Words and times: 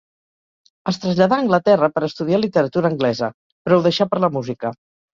Es 0.91 0.97
traslladà 1.03 1.37
a 1.41 1.43
Anglaterra 1.45 1.91
per 1.97 2.05
estudiar 2.09 2.41
literatura 2.41 2.93
anglesa, 2.95 3.33
però 3.67 3.81
ho 3.81 3.89
deixà 3.91 4.13
per 4.15 4.27
la 4.27 4.35
música. 4.41 4.79